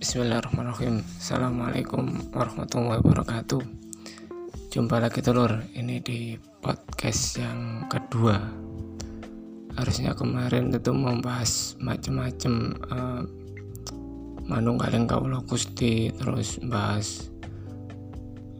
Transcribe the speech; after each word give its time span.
Bismillahirrahmanirrahim. 0.00 1.04
Assalamualaikum 1.20 2.32
warahmatullahi 2.32 3.04
wabarakatuh. 3.04 3.60
Jumpa 4.72 4.96
lagi 4.96 5.20
telur. 5.20 5.60
Ini 5.76 6.00
di 6.00 6.40
podcast 6.40 7.36
yang 7.36 7.84
kedua. 7.84 8.40
Harusnya 9.76 10.16
kemarin 10.16 10.72
itu 10.72 10.96
membahas 10.96 11.76
macam-macam 11.84 12.52
uh, 12.88 13.22
Manung 14.48 14.80
kalian 14.80 15.04
kau 15.04 15.20
gusti 15.44 16.08
Terus 16.16 16.58
bahas 16.64 17.28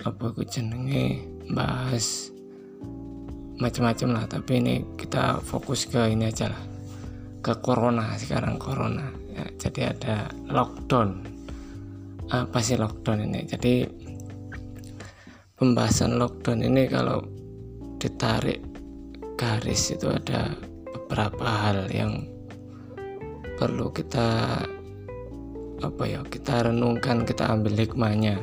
Apa 0.04 0.30
aku 0.30 0.44
jenenge 0.44 1.24
Bahas 1.56 2.28
Macam-macam 3.56 4.08
lah. 4.12 4.24
Tapi 4.28 4.52
ini 4.60 4.74
kita 5.00 5.40
fokus 5.40 5.88
ke 5.88 6.04
ini 6.04 6.28
aja 6.28 6.52
lah. 6.52 6.62
Ke 7.40 7.56
corona 7.64 8.12
sekarang 8.20 8.60
corona. 8.60 9.08
Ya, 9.32 9.48
Jadi 9.56 9.88
ada 9.88 10.28
lockdown 10.44 11.29
apa 12.30 12.58
sih 12.62 12.78
lockdown 12.78 13.26
ini. 13.26 13.42
Jadi 13.46 13.84
pembahasan 15.58 16.16
lockdown 16.16 16.62
ini 16.62 16.86
kalau 16.86 17.26
ditarik 17.98 18.62
garis 19.34 19.92
itu 19.92 20.08
ada 20.08 20.54
beberapa 20.94 21.44
hal 21.44 21.90
yang 21.90 22.24
perlu 23.58 23.92
kita 23.92 24.56
apa 25.80 26.02
ya 26.04 26.20
kita 26.28 26.70
renungkan 26.70 27.26
kita 27.26 27.50
ambil 27.50 27.74
hikmahnya. 27.74 28.38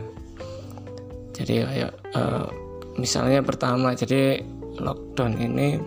Jadi 1.31 1.63
kayak 1.63 1.93
uh, 2.17 2.49
misalnya 2.97 3.39
pertama 3.45 3.93
jadi 3.93 4.41
lockdown 4.77 5.37
ini 5.37 5.77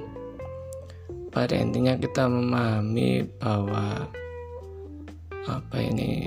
pada 1.30 1.54
intinya 1.54 1.94
kita 1.94 2.26
memahami 2.26 3.22
bahwa 3.38 4.06
apa 5.46 5.76
ini 5.78 6.26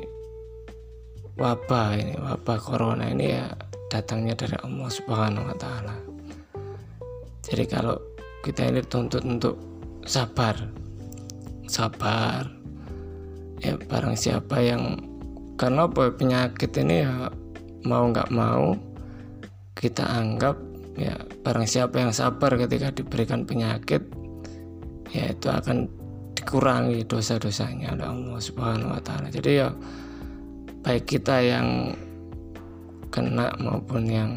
wabah 1.38 1.98
ini 1.98 2.14
wabah 2.18 2.58
corona 2.62 3.10
ini 3.10 3.34
ya 3.34 3.50
datangnya 3.90 4.34
dari 4.38 4.58
Allah 4.62 4.90
Subhanahu 4.90 5.50
wa 5.50 5.56
taala. 5.58 5.96
Jadi 7.46 7.64
kalau 7.70 7.98
kita 8.42 8.70
ini 8.70 8.82
tuntut 8.86 9.22
untuk 9.22 9.56
sabar. 10.06 10.58
Sabar. 11.70 12.50
Ya 13.62 13.78
barang 13.80 14.18
siapa 14.18 14.60
yang 14.60 15.00
karena 15.56 15.88
apa 15.88 16.12
penyakit 16.12 16.74
ini 16.82 17.06
ya 17.06 17.32
mau 17.88 18.10
nggak 18.10 18.34
mau 18.34 18.76
kita 19.78 20.04
anggap 20.04 20.58
ya 21.00 21.16
barang 21.46 21.68
siapa 21.68 22.04
yang 22.04 22.12
sabar 22.12 22.56
ketika 22.60 22.92
diberikan 22.92 23.48
penyakit 23.48 24.04
ya 25.14 25.32
itu 25.32 25.48
akan 25.48 25.88
dikurangi 26.34 27.06
dosa-dosanya 27.08 27.96
oleh 27.96 28.08
Allah 28.10 28.40
Subhanahu 28.42 28.92
wa 28.98 29.02
taala. 29.02 29.30
Jadi 29.30 29.52
ya 29.62 29.72
baik 30.84 31.08
kita 31.08 31.40
yang 31.40 31.96
kena 33.08 33.56
maupun 33.58 34.04
yang 34.04 34.32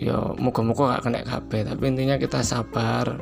yo 0.00 0.34
muka-muka 0.40 0.96
gak 0.98 1.04
kena 1.06 1.20
KB 1.22 1.50
tapi 1.70 1.82
intinya 1.86 2.16
kita 2.18 2.42
sabar. 2.42 3.16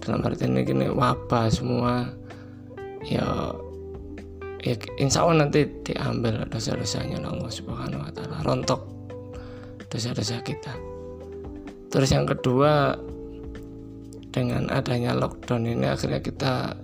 Dalam 0.00 0.24
arti 0.24 0.48
ini 0.48 0.64
gini 0.64 0.88
wabah 0.88 1.52
semua 1.52 2.08
ya 3.04 3.52
ya 4.64 4.74
insya 4.96 5.28
Allah 5.28 5.44
nanti 5.44 5.68
diambil 5.84 6.48
dosa-dosanya 6.48 7.20
Allah 7.20 7.52
Subhanahu 7.52 8.00
Wa 8.08 8.12
Taala. 8.16 8.40
Rontok 8.40 8.80
dosa-dosa 9.92 10.40
kita. 10.40 10.72
Terus 11.92 12.16
yang 12.16 12.24
kedua 12.24 12.96
dengan 14.30 14.70
adanya 14.70 15.12
lockdown 15.12 15.66
ini 15.66 15.90
akhirnya 15.90 16.22
kita 16.22 16.78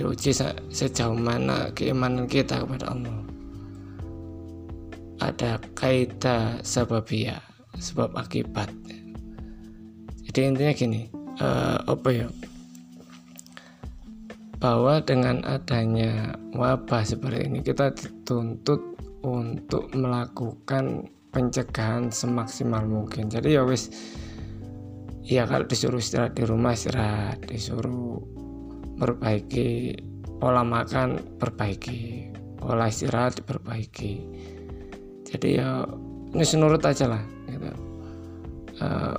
diuji 0.00 0.32
sejauh 0.72 1.12
mana 1.12 1.68
keimanan 1.76 2.24
kita 2.24 2.64
kepada 2.64 2.96
Allah. 2.96 3.20
Ada 5.20 5.60
kaidah 5.76 6.64
sebabia 6.64 7.36
sebab 7.76 8.16
akibat. 8.16 8.72
Jadi 10.24 10.40
intinya 10.40 10.72
gini 10.72 11.00
uh, 11.44 11.84
apa 11.84 12.08
ya? 12.08 12.28
Bahwa 14.56 15.04
dengan 15.04 15.44
adanya 15.44 16.32
wabah 16.56 17.04
seperti 17.04 17.52
ini 17.52 17.60
kita 17.60 17.92
dituntut 17.92 18.80
untuk 19.20 19.92
melakukan 19.92 21.12
pencegahan 21.28 22.08
semaksimal 22.08 22.88
mungkin. 22.88 23.28
Jadi 23.28 23.60
ya 23.60 23.68
wis 23.68 23.92
ya 25.20 25.44
kalau 25.44 25.68
disuruh 25.68 26.00
istirahat 26.00 26.32
di 26.40 26.48
rumah 26.48 26.72
istirahat. 26.72 27.44
Disuruh 27.44 28.40
perbaiki 29.00 29.96
pola 30.36 30.60
makan 30.60 31.40
perbaiki 31.40 32.28
pola 32.60 32.92
istirahat 32.92 33.40
diperbaiki 33.40 34.12
jadi 35.24 35.48
ya 35.48 35.70
ini 36.36 36.44
senurut 36.44 36.84
aja 36.84 37.10
lah 37.10 37.22
gitu. 37.48 37.70
uh, 38.84 39.16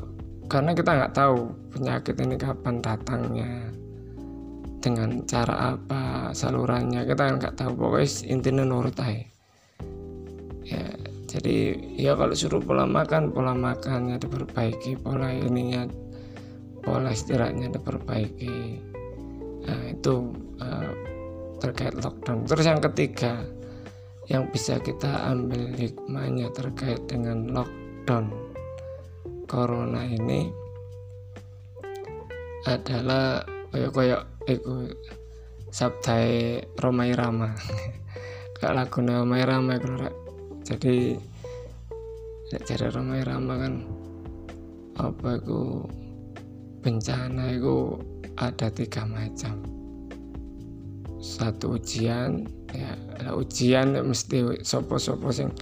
karena 0.51 0.71
kita 0.75 0.91
nggak 0.91 1.15
tahu 1.15 1.47
penyakit 1.71 2.15
ini 2.19 2.35
kapan 2.35 2.83
datangnya 2.83 3.71
dengan 4.81 5.23
cara 5.29 5.77
apa 5.77 6.33
salurannya 6.33 7.05
kita 7.05 7.37
nggak 7.37 7.55
tahu. 7.55 7.71
Pokoknya 7.77 8.09
intinya 8.27 8.63
nurut 8.65 8.97
aja. 8.99 9.23
Ya 10.65 10.85
jadi 11.31 11.79
ya 11.95 12.11
kalau 12.19 12.35
suruh 12.35 12.59
pola 12.59 12.83
makan 12.83 13.31
pola 13.31 13.55
makannya 13.55 14.19
diperbaiki 14.19 14.99
pola 14.99 15.31
ininya 15.31 15.87
pola 16.83 17.15
istirahatnya 17.15 17.71
diperbaiki 17.71 18.83
nah 19.67 19.81
itu 19.89 20.33
uh, 20.61 20.91
terkait 21.61 21.93
lockdown. 21.97 22.45
Terus 22.49 22.65
yang 22.65 22.81
ketiga 22.81 23.45
yang 24.31 24.47
bisa 24.49 24.79
kita 24.79 25.27
ambil 25.27 25.75
hikmahnya 25.75 26.47
terkait 26.55 27.03
dengan 27.05 27.51
lockdown 27.51 28.31
corona 29.43 30.07
ini 30.07 30.47
adalah 32.63 33.43
koyok 33.73 33.91
koyok 33.91 34.23
itu 34.47 34.73
sabtai 35.73 36.59
Romai 36.79 37.11
Rama 37.11 37.51
kayak 38.55 38.75
lagu 38.77 39.03
Romai 39.03 39.43
Rama 39.43 39.75
itu 39.75 39.89
jadi 40.63 40.95
jadi 42.55 42.87
Romai 42.93 43.27
Rama 43.27 43.53
kan 43.59 43.73
apa 44.95 45.27
itu 45.41 45.83
bencana 46.81 47.53
itu 47.53 47.95
ada 48.37 48.67
tiga 48.73 49.05
macam. 49.05 49.61
Satu 51.21 51.77
ujian 51.77 52.49
ya 52.73 52.97
ujian 53.37 53.93
mesti 54.01 54.65
sopo-sopo 54.65 55.29
sing 55.29 55.53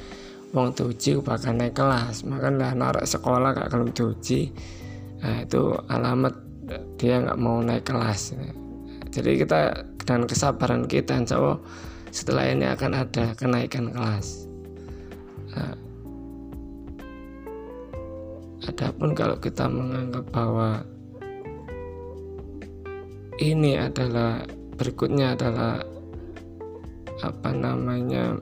wong 0.55 0.71
diuji 0.73 1.19
bahkan 1.19 1.59
naik 1.59 1.75
kelas. 1.75 2.23
Lah 2.23 2.73
narik 2.73 3.05
sekolah 3.05 3.51
gak 3.53 3.69
kalau 3.69 3.85
diuji 3.91 4.49
nah 5.19 5.43
itu 5.43 5.75
alamat 5.91 6.31
dia 6.95 7.19
nggak 7.19 7.39
mau 7.39 7.59
naik 7.59 7.83
kelas. 7.83 8.39
Jadi 9.11 9.41
kita 9.43 9.83
dan 10.07 10.23
kesabaran 10.23 10.87
kita 10.87 11.17
insya 11.19 11.37
Allah 11.41 11.59
setelah 12.09 12.45
ini 12.49 12.65
akan 12.65 12.91
ada 12.95 13.35
kenaikan 13.35 13.91
kelas. 13.93 14.47
Nah, 15.49 15.75
adapun 18.69 19.17
kalau 19.17 19.37
kita 19.41 19.65
menganggap 19.65 20.25
bahwa 20.29 20.81
ini 23.39 23.79
adalah 23.79 24.43
berikutnya 24.75 25.35
adalah 25.35 25.79
apa 27.23 27.49
namanya 27.55 28.35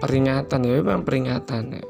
peringatan 0.00 0.64
ya. 0.64 0.80
Memang 0.80 1.04
peringatan 1.04 1.76
ya. 1.76 1.84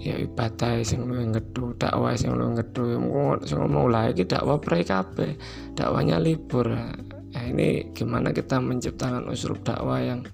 Ya 0.00 0.16
ibadah 0.16 0.80
sing 0.80 1.04
lu 1.04 1.20
ngedu 1.28 1.76
dakwah 1.76 2.16
sing 2.16 2.32
lu 2.32 2.56
ngedu 2.56 2.96
sing 3.44 3.58
ngomong 3.60 3.92
lagi 3.92 4.24
dakwah 4.24 4.56
kabeh. 4.60 5.36
Dakwahnya 5.76 6.16
libur. 6.16 6.72
Ya 7.30 7.40
ini 7.44 7.92
gimana 7.92 8.32
kita 8.32 8.58
menciptakan 8.64 9.28
usul 9.28 9.60
dakwah 9.60 10.00
yang 10.00 10.24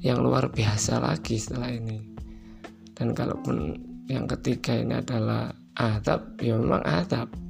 yang 0.00 0.24
luar 0.24 0.48
biasa 0.48 0.96
lagi 0.96 1.36
setelah 1.36 1.76
ini. 1.76 2.00
Dan 2.96 3.12
kalaupun 3.12 3.76
yang 4.08 4.24
ketiga 4.24 4.80
ini 4.80 4.96
adalah 4.96 5.52
adab 5.76 6.40
ya 6.40 6.56
memang 6.56 6.80
adab 6.88 7.43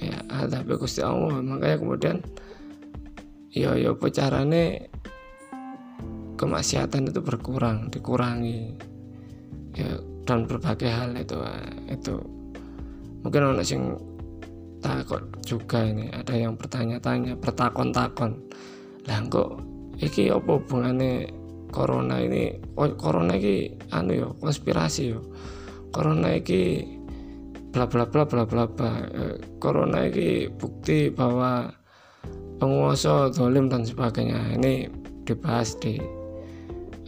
ya 0.00 0.16
tapi 0.48 0.72
Gusti 0.80 1.04
Allah 1.04 1.44
makanya 1.44 1.76
kemudian 1.76 2.16
yo 3.52 3.76
yo 3.76 3.94
carane 3.98 4.88
kemaksiatan 6.40 7.12
itu 7.12 7.20
berkurang 7.20 7.92
dikurangi. 7.92 8.72
Ya 9.76 10.00
dan 10.24 10.48
berbagai 10.48 10.88
hal 10.88 11.12
itu 11.20 11.36
itu. 11.92 12.16
Mungkin 13.20 13.52
orang 13.52 13.60
sing 13.66 14.00
takut 14.80 15.20
juga 15.44 15.84
ini 15.84 16.08
ada 16.08 16.32
yang 16.32 16.56
bertanya-tanya 16.56 17.36
bertakon-takon. 17.36 18.40
Lah 19.04 19.20
kok 19.28 19.60
iki 20.00 20.32
apa 20.32 20.56
hubungannya 20.56 21.28
corona 21.68 22.24
ini? 22.24 22.56
Oh, 22.80 22.88
corona 22.96 23.36
ini 23.36 23.76
anu 23.92 24.12
yo 24.16 24.28
konspirasi 24.40 25.12
yo 25.12 25.20
corona 25.92 26.32
ini 26.32 26.99
bla 27.70 27.86
bla 27.86 28.04
bla 28.06 28.22
bla 28.26 28.44
bla 28.46 28.64
bla. 28.66 28.90
Eh, 29.14 29.36
corona 29.62 30.06
ini 30.06 30.50
bukti 30.50 31.10
bahwa 31.10 31.70
penguasa 32.58 33.30
dolim 33.32 33.70
dan 33.70 33.86
sebagainya. 33.86 34.60
Ini 34.60 34.90
dibahas 35.24 35.78
di 35.78 35.96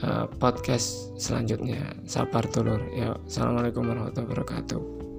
uh, 0.07 0.25
podcast 0.41 1.13
selanjutnya. 1.19 1.93
Sabar 2.09 2.47
dulur. 2.49 2.81
Ya 2.95 3.13
assalamualaikum 3.27 3.85
warahmatullahi 3.85 4.29
wabarakatuh 4.31 5.12